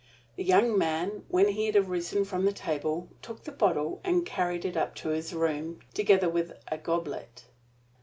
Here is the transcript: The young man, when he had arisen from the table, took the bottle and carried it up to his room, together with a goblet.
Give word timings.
The 0.35 0.43
young 0.43 0.75
man, 0.79 1.25
when 1.27 1.49
he 1.49 1.67
had 1.67 1.75
arisen 1.75 2.25
from 2.25 2.43
the 2.45 2.51
table, 2.51 3.09
took 3.21 3.43
the 3.43 3.51
bottle 3.51 4.01
and 4.03 4.25
carried 4.25 4.65
it 4.65 4.75
up 4.75 4.95
to 4.95 5.09
his 5.09 5.31
room, 5.31 5.79
together 5.93 6.27
with 6.27 6.53
a 6.69 6.79
goblet. 6.79 7.45